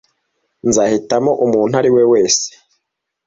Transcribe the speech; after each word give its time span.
Nzahitamo 0.67 1.31
umuntu 1.45 1.73
ari 1.81 1.89
we 1.95 2.03
wese. 2.11 2.47